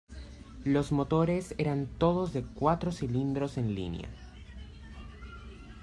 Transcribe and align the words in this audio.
Los 0.63 0.91
motores 0.91 1.53
eran 1.59 1.85
todos 1.85 2.33
de 2.33 2.41
cuatro 2.43 2.91
cilindros 2.91 3.59
en 3.59 3.75
línea. 3.75 4.09